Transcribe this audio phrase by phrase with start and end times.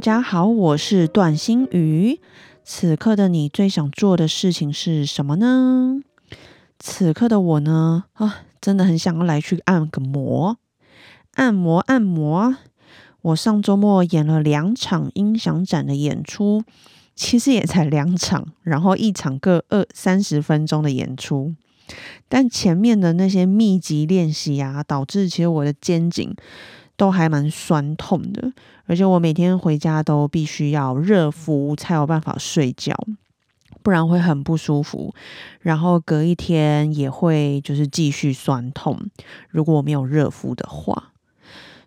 [0.00, 2.18] 大家好，我是段心宇。
[2.64, 6.00] 此刻的你最想做的事情是什么呢？
[6.78, 8.04] 此刻的我呢？
[8.14, 10.56] 啊，真的很想要来去按个摩，
[11.34, 12.56] 按摩按摩。
[13.20, 16.64] 我上周末演了两场音响展的演出，
[17.14, 21.54] 其实也才两场，然后一场各二三十分钟的演出，
[22.26, 26.34] 但前面的那些密集练习啊，导致其实我的肩颈。
[26.96, 28.52] 都还蛮酸痛的，
[28.90, 32.92] 而且我每天回家都必须要热敷才有办法睡觉，
[33.84, 35.14] 不然会很不舒服。
[35.60, 38.98] 然后隔一天也会就是继续酸痛，
[39.48, 41.12] 如果我没有热敷的话。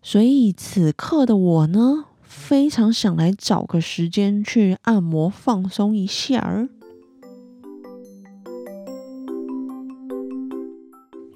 [0.02, 6.70] 所以此刻的我呢，非常想来找个时间去按摩放松一下儿。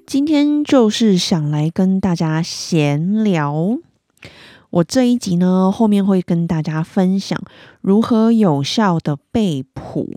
[0.06, 3.76] 今天就是想来跟大家闲聊。
[4.70, 7.42] 我这一集呢，后面会跟大家分享
[7.80, 10.14] 如何有效的背谱。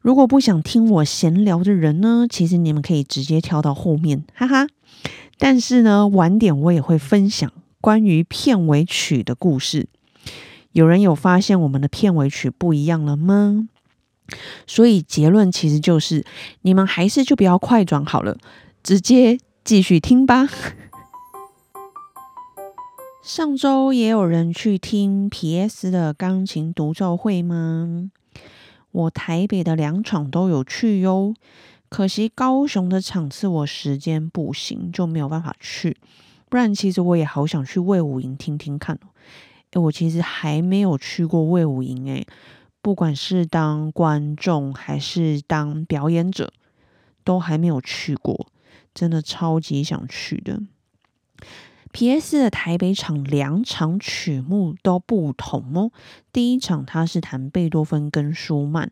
[0.00, 4.66] 如果不想听我闲聊的人呢，其实你们可以直接跳到后面，哈哈。
[5.38, 9.88] 但是呢，晚点我也会分享关于片尾曲的故事。
[10.72, 13.68] 有人有发现我们的片尾曲不一样了吗？
[14.66, 16.24] 所以结论其实就是，
[16.62, 18.38] 你们还是就不要快转好了。
[18.82, 20.48] 直接继续听吧。
[23.24, 28.10] 上周也有人去听 P.S 的钢琴独奏会吗？
[28.92, 31.32] 我台北的两场都有去哟，
[31.88, 35.96] 可惜高雄的场次我时间不行，就没有办法去。
[36.50, 39.08] 不然其实我也好想去魏武营听听看哦。
[39.70, 42.26] 诶我其实还没有去过魏武营诶，
[42.82, 46.52] 不管是当观众还是当表演者，
[47.24, 48.48] 都还没有去过。
[48.92, 50.60] 真的超级想去的。
[51.94, 52.40] P.S.
[52.40, 55.92] 的台北场两场曲目都不同哦。
[56.32, 58.90] 第一场他是弹贝多芬跟舒曼，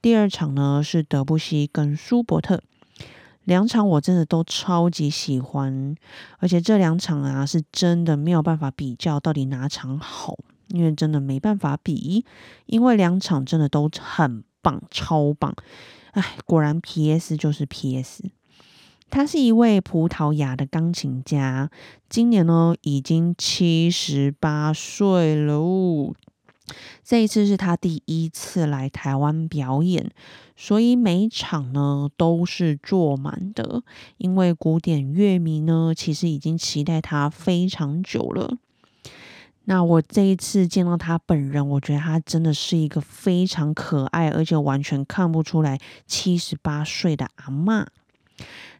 [0.00, 2.62] 第二场呢是德布西跟舒伯特。
[3.42, 5.96] 两场我真的都超级喜欢，
[6.38, 10.38] 而且这两场啊是真的没有办法比较到底哪场好，
[10.68, 12.24] 因为真的没办法比，
[12.66, 15.52] 因为两场真的都很棒，超棒。
[16.12, 17.36] 哎，果然 P.S.
[17.36, 18.22] 就是 P.S.
[19.10, 21.70] 他是一位葡萄牙的钢琴家，
[22.08, 26.14] 今年呢已经七十八岁了。
[27.04, 30.10] 这一次是他第一次来台湾表演，
[30.56, 33.82] 所以每场呢都是坐满的。
[34.16, 38.56] 因为古典乐迷呢其实已经期待他非常久了。
[39.66, 47.86] 那我这一次见到他本人，我觉得他真的是一个非常可爱，而且完全看不出来七十八岁的阿嬷。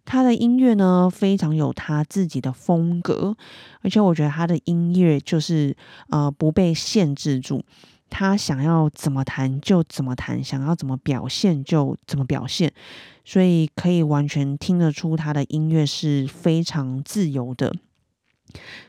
[0.05, 3.37] 他的音乐呢，非常有他自己的风格，
[3.83, 5.77] 而且我觉得他的音乐就是
[6.11, 7.63] 呃不被限制住，
[8.11, 12.73] 他想要怎么弹就怎么弹，想要怎么表现就怎么表现，
[13.25, 17.75] 所以可以完全听得出他的音乐是非常自由的。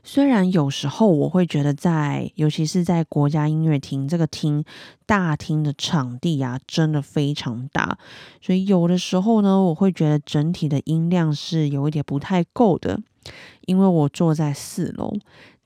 [0.04, 4.64] 虽然有时候我会觉得，在尤其是在国家音乐厅这个厅
[5.06, 7.98] 大厅的场地啊，真的非常大，
[8.42, 13.00] 所以有的时候呢，我会觉得整体的音量是有一点不太够的。
[13.66, 15.12] 因为我坐在四楼，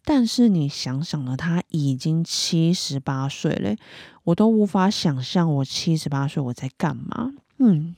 [0.06, 3.76] 但是你想想呢，他已经七十八岁了，
[4.24, 7.34] 我都无法想象我七十八岁我在干嘛。
[7.58, 7.98] 嗯，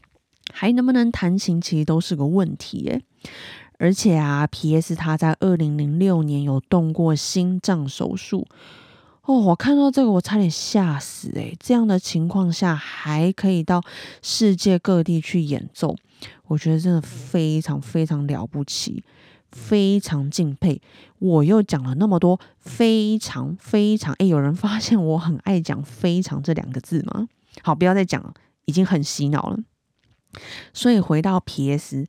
[0.51, 3.03] 还能不能弹琴，其实都是个问题耶。
[3.81, 4.93] 而且啊，P.S.
[4.93, 8.47] 他在二零零六年有动过心脏手术
[9.23, 9.39] 哦。
[9.39, 13.81] 我看到这个，我差点吓死诶，这样的情况下还可以到
[14.21, 15.95] 世界各地去演奏，
[16.45, 19.03] 我觉得真的非常非常了不起，
[19.51, 20.79] 非常敬佩。
[21.17, 27.27] 我又讲了那么多，非常非常诶，有人发现我很爱讲“非常”这两个字吗？
[27.63, 28.31] 好，不要再讲了，
[28.65, 29.57] 已经很洗脑了。
[30.73, 32.07] 所以回到 P.S.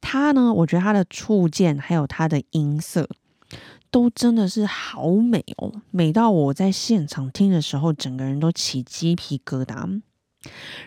[0.00, 3.08] 他呢，我觉得他的触键还有他的音色，
[3.90, 10.02] 都真的是好美哦，美到我在现场听的时候，整个人都起鸡皮疙瘩。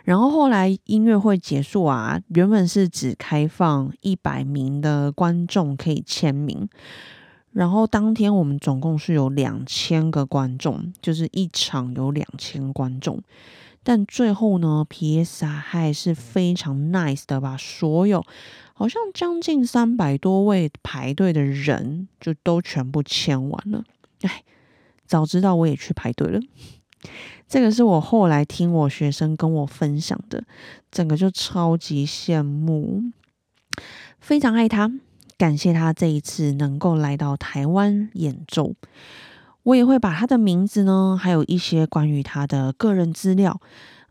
[0.03, 6.69] 然后后来音乐会结束啊，原本是只开放一百名的观众可以签名，
[7.53, 13.19] 然后当天我们总共是有两千个观众，就是一场有两千观众。
[13.87, 15.45] 但最后呢，P.S.
[15.45, 18.21] 还是非常 nice 的，把所有
[18.73, 23.85] 好像将近三百多位排队的人就都全部签完了。
[24.23, 24.43] 哎，
[25.05, 26.41] 早知道我也去排队了。
[27.47, 30.43] 这个是我后来听我学生跟我分享的，
[30.91, 33.03] 整个就超级羡慕，
[34.19, 34.91] 非常爱他，
[35.37, 38.73] 感谢他这一次能够来到台湾演奏。
[39.67, 43.59] 我也会把他的名字呢，还有一些关于他的个人资料，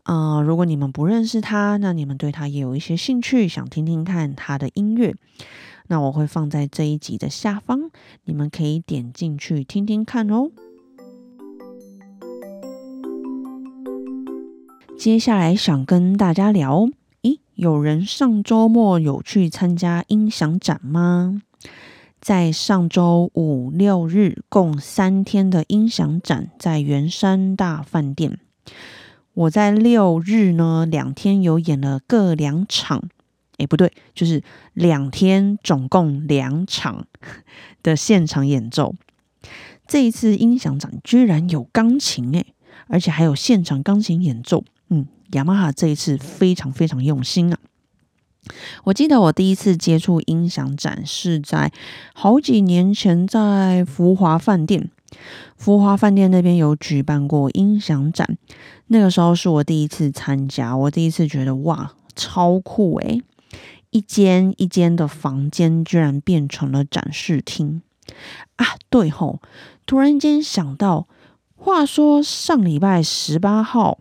[0.03, 5.15] 呃，如果你们不认识他，那你们对他也有一些兴趣，想听听看他的音乐，
[5.87, 7.89] 那我会放在这一集的下方，
[8.25, 10.51] 你们可以点进去听听看哦。
[14.95, 16.87] 接下来想跟大家聊，
[17.23, 21.41] 咦，有人上周末有去参加音响展吗？
[22.19, 28.39] 在上周五六日共三天的音响展，在圆山大饭店。
[29.33, 33.03] 我在六日呢两天有演了各两场，
[33.57, 34.43] 诶，不对，就是
[34.73, 37.05] 两天总共两场
[37.83, 38.95] 的现场演奏。
[39.87, 42.53] 这一次音响展居然有钢琴诶，
[42.87, 44.63] 而且还有现场钢琴演奏。
[44.89, 47.59] 嗯，雅马哈这一次非常非常用心啊。
[48.85, 51.71] 我记得我第一次接触音响展是在
[52.13, 54.89] 好几年前，在福华饭店。
[55.55, 58.37] 福华饭店那边有举办过音响展，
[58.87, 63.21] 那个时候是我第一次参加，我第一次觉得哇，超酷诶！
[63.89, 67.81] 一间一间的房间居然变成了展示厅
[68.57, 68.75] 啊！
[68.89, 69.39] 对吼，
[69.85, 71.07] 突然间想到，
[71.55, 73.97] 话说上礼拜十八号。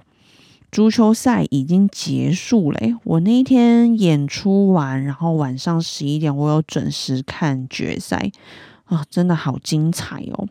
[0.73, 8.31] 足球赛已经结束了，我那一天演出完，然后晚上十一点我有准时看决赛
[8.85, 10.47] 啊，真的好精彩哦！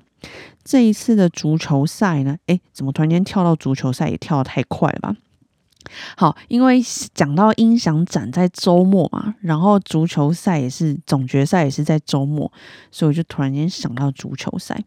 [0.64, 5.16] 这一次的足球赛呢，诶，怎么突然间跳到足球赛也跳得太快了吧？
[6.18, 6.82] 好，因为
[7.14, 12.52] 讲到音响展在周末嘛，然后足球赛也是总决赛也是在周末，
[12.90, 14.84] 所以我就突然间想到足球赛。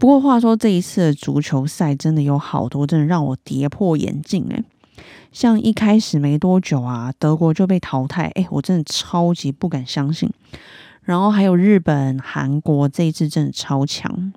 [0.00, 4.64] 不过话说，这一次的足球赛真的有好多，真的让我跌破眼镜诶。
[5.30, 10.30] 像一开始没多久啊，德国就被淘汰，诶，我真的超级不敢相信。
[11.02, 14.32] 然后还有日本、韩国这一次真的超强，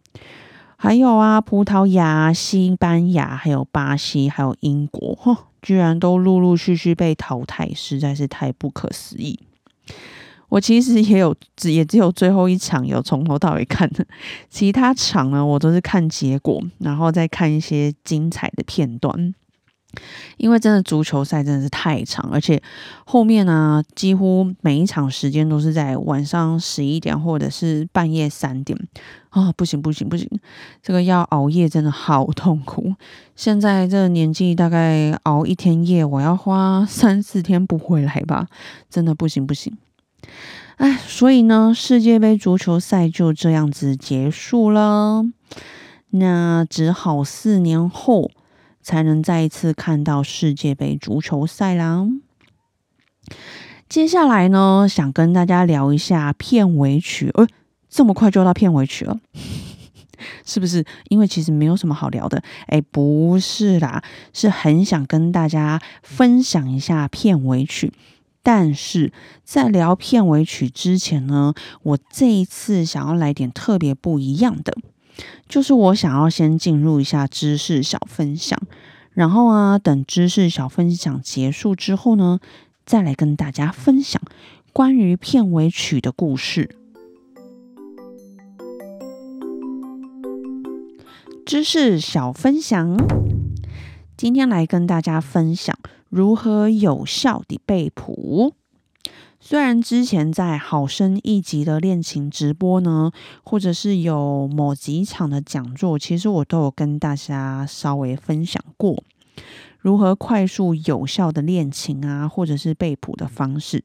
[0.76, 9.40] 还有啊，葡萄牙、西班牙、还有巴西、还有英国，哈，居然都陆陆续续被淘汰，实在是太不可思议。
[10.54, 14.06] 我其实也有只也只有最后一场有从头到尾看的，
[14.52, 19.34] 其他场呢我都是看结果，然后再看一些精彩的片段。
[20.38, 22.62] 因为真的足球赛真的是太长，而且
[23.04, 28.78] 后面呢几乎每一场时间都是在晚上十一点或者是半夜三点
[29.30, 29.52] 啊！
[29.54, 30.30] 不行不行不行，
[30.84, 32.94] 这个要熬夜真的好痛苦。
[33.36, 38.48] 现在这个年纪大概熬一天夜，我要花三四天补回来吧，
[38.88, 39.76] 真的不行不行。
[40.78, 45.24] 哎，所以呢，世界杯足球赛就这样子结束了。
[46.10, 48.32] 那只好四年后
[48.82, 52.08] 才能再一次看到世界杯足球赛啦。
[53.88, 57.30] 接下来呢，想跟大家聊一下片尾曲。
[57.36, 57.48] 呃，
[57.90, 59.20] 这么快就到片尾曲了，
[60.44, 60.84] 是不是？
[61.10, 62.44] 因为其实没有什么好聊的。
[62.68, 64.04] 哎，不是啦，
[64.34, 67.94] 是很想跟大家分享一下片尾曲。
[68.44, 69.14] 但是
[69.46, 74.76] 在聊片尾曲之前呢，我这一次想要来点特别不一样的，
[75.48, 78.60] 就是我想要先进入一下知识小分享，
[79.14, 82.42] 然后啊，等知识小分享结束之后呢，
[82.86, 84.22] 再来跟大家分享
[84.74, 86.76] 关于片尾曲的故事。
[91.46, 92.98] 知识小分享，
[94.18, 95.78] 今天来跟大家分享。
[96.16, 98.54] 如何有效的背谱？
[99.40, 103.12] 虽然之前在好声一集的恋情直播呢，
[103.44, 109.04] 或者是有某几场的讲座，其实我都有跟大家稍微分享过
[109.80, 113.84] 如何快速有效的恋情啊，或者是背谱的方式。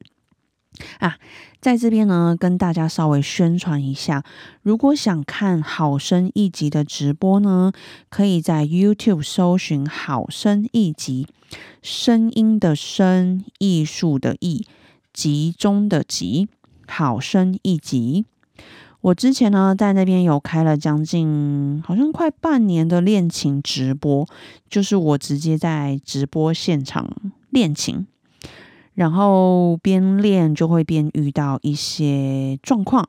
[0.99, 1.17] 啊，
[1.59, 4.23] 在这边呢，跟大家稍微宣传一下，
[4.61, 7.71] 如果想看好声一集的直播呢，
[8.09, 11.27] 可以在 YouTube 搜寻“好声一集”，
[11.81, 14.65] 声音的声，艺术的艺，
[15.11, 16.47] 集中的集，
[16.87, 18.25] 好声一集。
[19.01, 24.27] 我之前呢，在那边有开了将近好像快半年的练琴直播，
[24.69, 27.09] 就是我直接在直播现场
[27.49, 28.05] 练琴。
[28.99, 33.07] 然后边练就会边遇到一些状况，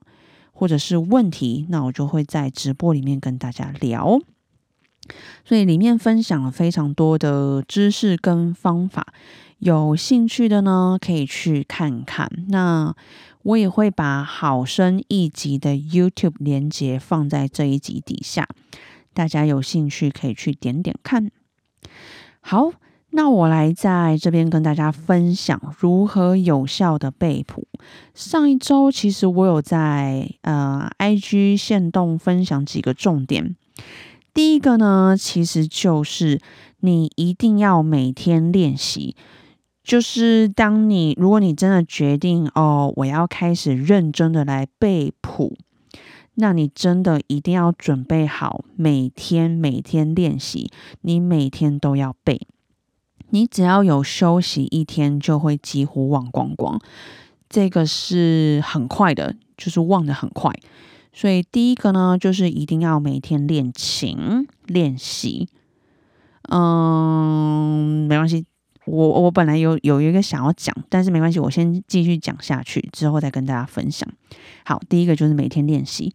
[0.53, 4.21] 或者是问题，那我就会在直播里面跟大家聊。
[5.45, 9.05] 所以里面分享了非常多的知识跟方法，
[9.59, 12.31] 有兴趣的呢可以去看看。
[12.47, 12.95] 那
[13.43, 18.47] 我也会把好声一集的 YouTube 连接放在这一集底下，
[19.13, 21.33] 大家有兴趣可以去点点看。
[22.41, 22.71] 好，
[23.13, 27.67] 那我来在这边跟大家分享如何有效的背谱。
[28.15, 33.57] 上一周其实我有在呃 IG 线动分享几个重点。
[34.33, 36.41] 第一个呢，其实就是
[36.81, 39.17] 你一定要每天练习。
[39.83, 45.57] 就是当你如果你真的决定哦，我要开始认真的来背谱，
[46.35, 52.47] 那你真的一定要准备好每天每天练习，你每天都要背。
[53.31, 56.81] 你只要有休息一天，就会几乎忘光光。
[57.49, 60.53] 这个是很快的，就是忘的很快。
[61.13, 65.49] 所以第一个呢，就是一定要每天练琴练习。
[66.49, 68.45] 嗯，没关系，
[68.85, 74.09] 我我本来有有一个想要讲，但是没关系，我先继续讲下去，之后再跟大家分享。
[74.65, 76.15] 好，第一个就是每天练习。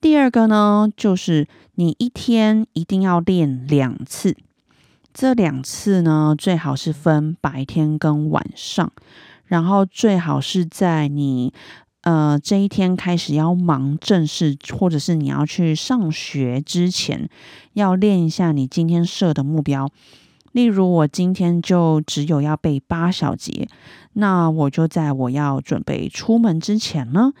[0.00, 4.34] 第二个呢，就是你一天一定要练两次。
[5.12, 8.92] 这两次呢，最好是分白天跟晚上，
[9.46, 11.52] 然后最好是在你。
[12.02, 17.28] 呃，这一天开始要忙正事，或者是你要去上学之前，
[17.74, 19.86] 要练一下你今天设的目标。
[20.52, 23.68] 例如，我今天就只有要背八小节，
[24.14, 27.34] 那我就在我要准备出门之前呢，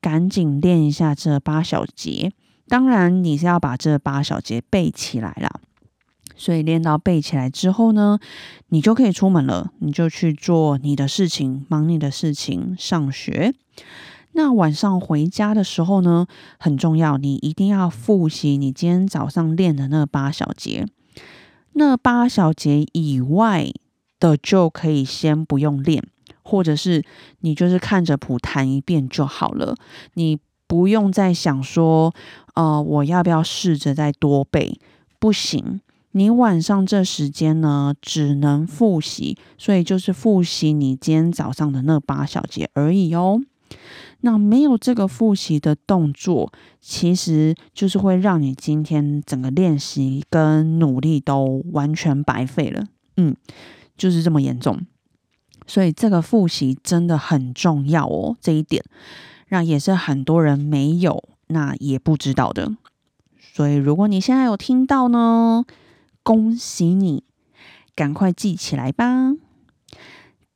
[0.00, 2.30] 赶紧练一下这八小节。
[2.68, 5.60] 当然，你是要把这八小节背起来了。
[6.36, 8.18] 所以练到背起来之后呢，
[8.68, 13.54] 你就可以出门了，你就去做你的事情，忙你的事情，上学。
[14.32, 16.26] 那晚上回家的时候呢，
[16.58, 20.86] 很重要，你一定要复习你今天早上练的那八小节。
[21.74, 23.68] 那八小节以外
[24.18, 26.02] 的就可以先不用练，
[26.42, 27.04] 或者是
[27.40, 29.76] 你就是看着谱弹一遍就好了，
[30.14, 32.12] 你不用再想说，
[32.54, 34.80] 呃，我要不要试着再多背？
[35.20, 35.80] 不行。
[36.16, 43.40] 你晚上这时间呢，只能复习，所以就是复习你今天早上的那八小节而已哦。
[44.20, 52.86] 那没有这个复习的动作，其实就是会让你今天整个练习跟努力都完全白费了。
[53.16, 53.34] 嗯，
[53.98, 54.80] 就是这么严重。
[55.66, 58.84] 所以这个复习真的很重要哦，这一点
[59.48, 62.72] 让也是很多人没有，那也不知道的。
[63.52, 65.64] 所以如果你现在有听到呢？
[66.24, 67.22] 恭喜你，
[67.94, 69.34] 赶快记起来吧。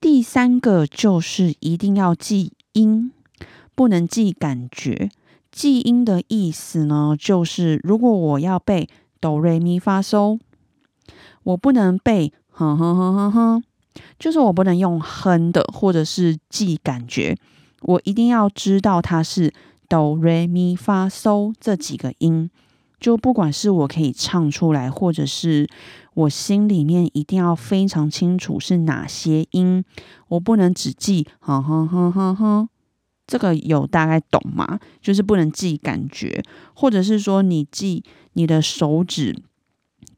[0.00, 3.12] 第三个就是一定要记音，
[3.75, 5.10] 不能记感觉。
[5.52, 8.88] 记音的意思呢，就是如果我要背
[9.20, 10.40] 哆瑞咪发嗦，
[11.42, 13.64] 我不能背哼哼哼哼哼，
[14.18, 17.37] 就是我不能用哼的，或者是记感觉。
[17.82, 19.52] 我一定要知道它是
[19.87, 22.50] 哆瑞咪发嗦这几个音。
[23.00, 25.68] 就不管是我可以唱出来，或者是
[26.14, 29.84] 我心里面一定要非常清楚是哪些音，
[30.28, 32.68] 我不能只记，哼哼哼哼哼，
[33.26, 34.80] 这个有大概懂吗？
[35.00, 36.42] 就是不能记感觉，
[36.74, 38.02] 或者是说你记
[38.32, 39.36] 你的手指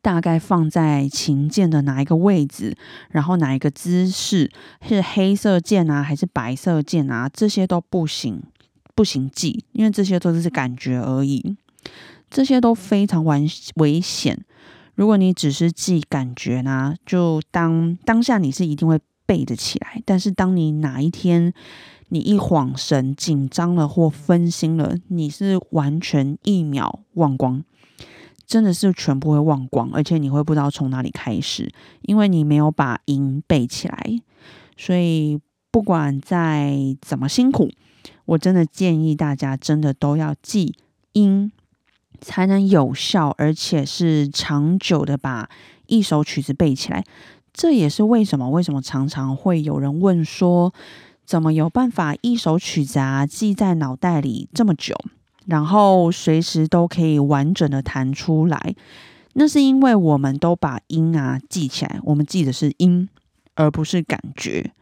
[0.01, 2.75] 大概放在琴键的哪一个位置，
[3.11, 8.43] 然后哪一个姿势是黑色键啊，还是白色键啊，这些都不行，
[8.95, 11.57] 不行记，因为这些都是感觉而已。
[12.31, 14.45] 这些都非常危危险。
[14.95, 20.03] 如果你只是记感觉呢，就当当下你是一定会背得起来。
[20.05, 21.53] 但是当你哪一天
[22.11, 27.65] 你一晃神、紧张了或分心了，你是完全一秒忘光，
[28.47, 31.73] 真的是全部会忘光，而且你会不知道从哪里开始，
[32.03, 34.21] 因为你没有把音背起来。
[34.77, 37.71] 所以不管再怎么辛苦，
[38.27, 40.75] 我真的建议大家真的都要记
[41.15, 41.51] 音。
[42.21, 45.49] 才能有效，而且是长久的把
[45.87, 47.05] 一首曲子背起来。
[47.53, 50.73] 这也是为什么，为什么常常会有人问说，
[51.27, 54.95] 怎么有办法一首曲子啊记在脑袋里这么久，
[55.47, 58.75] 然后随时都可以完整的弹出来？
[59.33, 63.09] 那是因为我们都把音啊记起来，我们记的是音，
[63.55, 64.73] 而不是感觉。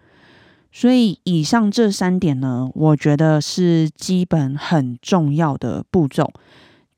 [0.70, 6.30] 所以以上这三点呢，我觉得是基本很重要的步骤。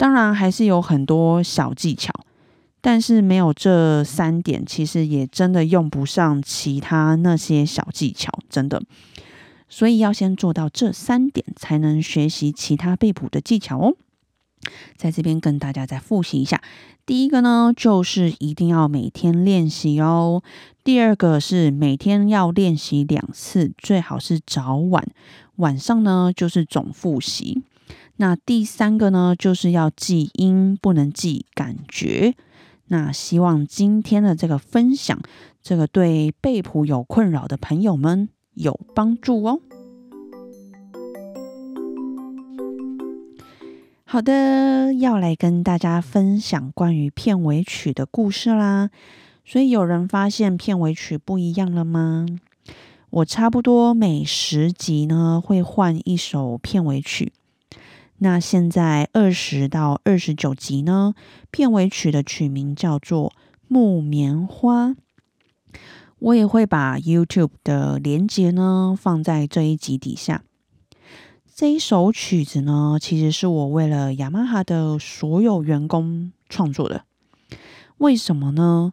[0.01, 2.11] 当然还是有很多小技巧，
[2.81, 8.83] 但是没有这三点，其实也真的用不上其他那些小技巧，真的。
[9.69, 13.95] 所以要先做到这三点，才能学习其他背谱的技巧哦。
[14.97, 16.63] 在这边跟大家再复习一下，
[17.05, 20.43] 第一个呢，就是一定要每天练习哦。
[20.83, 25.07] 第二个是每天要练习两次，最好是早晚，
[25.57, 27.63] 晚上呢就是总复习。
[28.21, 32.35] 那第三个呢，就是要记音，不能记感觉。
[32.89, 35.19] 那希望今天的这个分享，
[35.63, 39.61] 这个对背谱有困扰的朋友们有帮助哦。
[44.05, 48.91] 好的，要来跟大家分享关于片尾曲的故事啦。
[49.47, 52.27] 所以有人发现片尾曲不一样了吗？
[53.09, 57.33] 我差不多每十集呢会换一首片尾曲。
[58.23, 61.15] 那现在二十到二十九集呢，
[61.51, 63.31] 片尾曲的曲名叫做
[63.67, 64.89] 《木棉花》。
[66.19, 70.43] 我也会把 YouTube 的连接呢放在这一集底下。
[71.55, 77.05] 这一首曲子呢，其实是我为了雅马哈的所有员工创作的。
[77.97, 78.93] 为什么呢？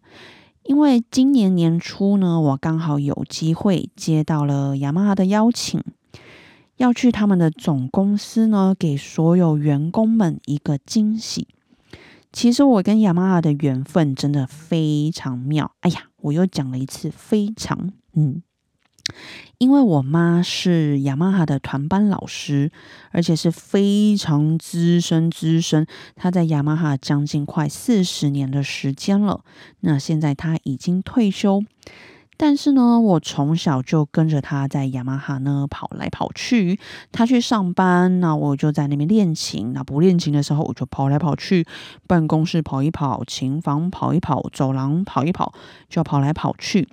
[0.64, 5.84] 因为今年年初呢，我刚好有机会接到了雅马哈的邀请，
[6.78, 11.48] 要去他们的总公司呢，给所有员工们一个惊喜。
[12.32, 15.72] 其实我跟雅马哈的缘分真的非常妙。
[15.82, 18.42] 哎呀，我又讲了一次非常，嗯。
[19.58, 22.70] 因为我妈是雅马哈的团班老师，
[23.12, 29.46] 而且是非常资深资深，她在雅马哈将近快四十年的时间了。
[29.80, 31.64] 那现在她已经退休，
[32.40, 36.80] 但是呢，我从小就跟着他在雅马哈呢跑来跑去。
[37.12, 41.66] 他去上班，那我就在那边练琴；那不练琴的时候，我就跑来跑去
[42.06, 45.52] 办公室跑一跑，琴房跑一跑，走廊跑一跑，
[45.90, 46.88] 就跑来跑去。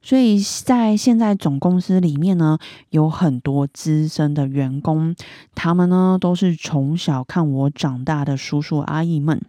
[0.00, 2.56] 所以在现在总公司里面呢，
[2.90, 5.16] 有很多资深的员工，
[5.56, 9.42] 他们呢都是从小看我长大的叔叔阿姨们。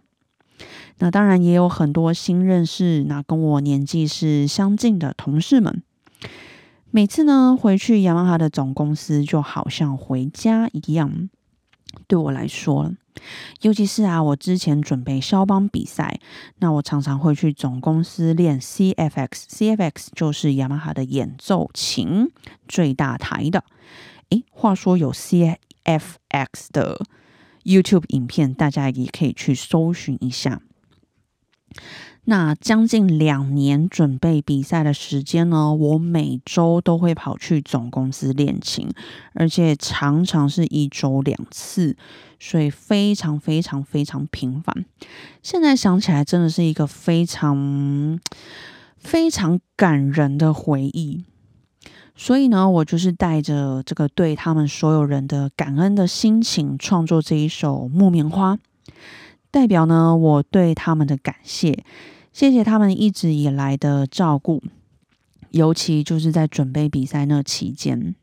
[1.00, 5.82] 那当然也有很多新认识，那跟我年纪是相近的同事们。
[6.92, 11.28] 每次呢回去雅马哈的总公司，就好像回家一样，
[12.06, 12.92] 对我来说。
[13.60, 16.20] 尤其是啊，我之前准备肖邦比赛，
[16.58, 22.30] 那我常常会去总公司练 CFX，CFX 就是雅马哈的演奏琴
[22.66, 23.64] 最大台的。
[24.30, 27.04] 诶，话说有 CFX 的
[27.64, 30.62] YouTube 影片，大家也可以去搜寻一下。
[32.24, 38.88] 那将近两年准备比赛的时间呢，我每周都会跑去总公司练琴，
[39.32, 41.96] 而且常常是一周两次，
[42.38, 44.84] 所以非常非常非常频繁。
[45.42, 48.20] 现在想起来，真的是一个非常
[48.98, 51.24] 非常感人的回忆。
[52.14, 58.56] 所以呢，我就是带着这个对他们所有人的感恩的心情，创作这一首《木棉花》。
[59.50, 61.84] 代表呢，我对他们的感谢，
[62.32, 64.62] 谢谢他们一直以来的照顾，
[65.50, 68.14] 尤其就是在准备比赛那期间，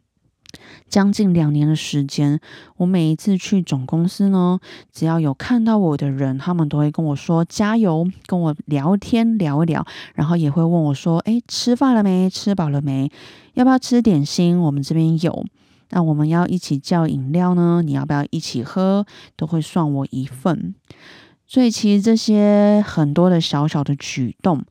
[0.87, 2.39] 将近两年的时间，
[2.77, 4.59] 我每一次去总公司呢，
[4.93, 9.85] 只要有看到我的人，他们都会跟我说加油，跟我聊天聊一聊，
[10.15, 12.29] 然后也会问我说：“哎，吃饭了没？
[12.29, 13.11] 吃饱了没？
[13.55, 14.57] 要不要吃点心？
[14.61, 15.45] 我们这边有。
[15.89, 17.81] 那我们要一起叫饮料呢？
[17.83, 19.05] 你要不要一起喝？
[19.35, 20.75] 都会算我一份。”
[21.49, 24.65] 所以其实这些很多的小小的举动，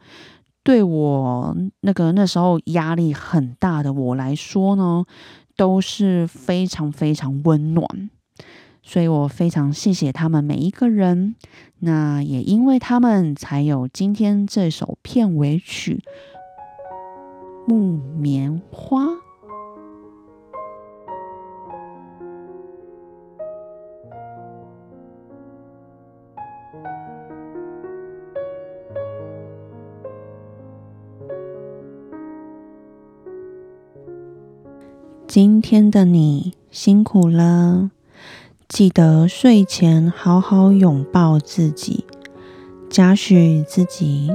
[0.63, 5.07] 对我那个那时候压力很大的我来说呢，
[5.57, 8.11] 都是非常非常温暖。
[8.83, 11.35] 所以我非常谢谢他们每一个人。
[11.79, 16.03] 那也因为他们，才有今天这首片尾曲
[17.69, 19.05] 《木棉花》。
[35.39, 37.91] 今天的你辛苦了，
[38.67, 42.07] 记得睡前好好拥抱自己，
[42.89, 44.31] 嘉许自己。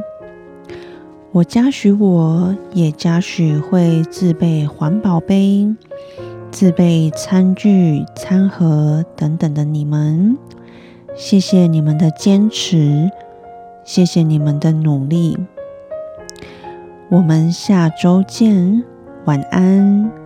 [1.31, 5.75] 我嘉许我，也嘉许会自备环保杯、
[6.51, 10.37] 自备餐具、餐盒等等的你们。
[11.15, 13.09] 谢谢你们的坚持，
[13.83, 15.35] 谢谢你们的努力。
[17.09, 18.83] 我们下周见，
[19.25, 20.20] 晚安。